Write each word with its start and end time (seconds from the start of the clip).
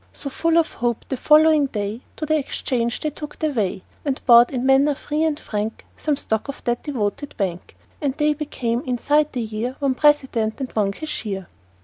So, 0.13 0.31
full 0.31 0.57
of 0.57 0.73
hope, 0.73 1.05
the 1.09 1.15
following 1.15 1.67
day 1.67 2.01
To 2.15 2.25
the 2.25 2.35
exchange 2.35 3.01
they 3.01 3.11
took 3.11 3.37
their 3.37 3.51
way 3.51 3.83
And 4.03 4.19
bought, 4.25 4.51
with 4.51 4.61
manner 4.61 4.95
free 4.95 5.23
and 5.23 5.39
frank, 5.39 5.85
Some 5.95 6.17
stock 6.17 6.47
of 6.49 6.63
that 6.63 6.81
devoted 6.81 7.37
bank; 7.37 7.77
And 8.01 8.15
they 8.15 8.33
became, 8.33 8.81
inside 8.87 9.31
the 9.31 9.41
year, 9.41 9.75
One 9.77 9.93
President 9.93 10.59
and 10.59 10.71
one 10.71 10.91
Cashier. 10.91 11.49